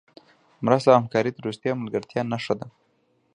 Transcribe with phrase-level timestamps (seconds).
[0.65, 2.67] مرسته او همکاري د دوستۍ او ملګرتیا نښه ده.